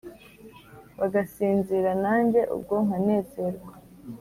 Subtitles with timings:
[0.99, 3.71] Bagasinzira nanjye ubwo nkanezerwa